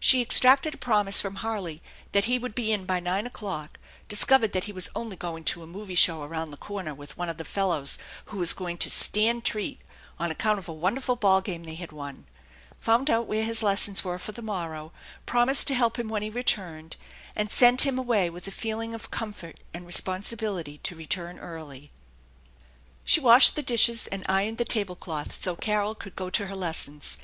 She 0.00 0.22
extracted 0.22 0.74
a 0.74 0.78
promise 0.78 1.20
from 1.20 1.34
Harley 1.44 1.82
that 2.12 2.24
he 2.24 2.38
would 2.38 2.54
be 2.54 2.72
in 2.72 2.86
by 2.86 2.98
nine 2.98 3.26
o'clock, 3.26 3.78
discovered 4.08 4.54
that 4.54 4.64
he 4.64 4.72
was 4.72 4.88
only 4.96 5.16
going 5.16 5.44
to 5.44 5.62
a 5.62 5.66
"movie" 5.66 5.94
show 5.94 6.22
around 6.22 6.50
the 6.50 6.56
corner 6.56 6.94
with 6.94 7.18
one 7.18 7.28
of 7.28 7.36
the 7.36 7.44
fellows 7.44 7.98
who 8.32 8.38
was 8.38 8.54
going 8.54 8.78
to" 8.78 8.90
stand 9.04 9.44
treat" 9.44 9.82
on 10.18 10.30
account 10.30 10.58
of 10.58 10.66
a 10.66 10.72
wonderful 10.72 11.14
ball 11.14 11.42
game 11.42 11.64
they 11.64 11.74
had 11.74 11.92
won, 11.92 12.24
found 12.78 13.10
out 13.10 13.26
where 13.26 13.44
his 13.44 13.62
lessons 13.62 14.02
were 14.02 14.18
for 14.18 14.32
the 14.32 14.40
morrow, 14.40 14.92
promised 15.26 15.66
to 15.66 15.74
help 15.74 15.98
him 15.98 16.08
when 16.08 16.22
he 16.22 16.30
returned, 16.30 16.96
and 17.36 17.50
sent 17.50 17.82
him 17.82 17.98
away 17.98 18.30
with 18.30 18.48
a 18.48 18.50
feeling 18.50 18.94
of 18.94 19.10
comfort 19.10 19.60
and 19.74 19.86
responsibility 19.86 20.78
to 20.78 20.96
return 20.96 21.38
early. 21.38 21.90
She 23.04 23.20
washed 23.20 23.56
the 23.56 23.62
dishes 23.62 24.06
and 24.06 24.24
ironed 24.26 24.56
the 24.56 24.64
table 24.64 24.94
THE 24.94 25.00
ENCHANTED 25.00 25.06
BARN 25.16 25.24
39 25.34 25.34
cloth 25.34 25.42
so 25.44 25.54
Carol 25.56 25.94
could 25.94 26.16
go 26.16 26.30
to 26.30 26.46
her 26.46 26.56
lessons. 26.56 27.18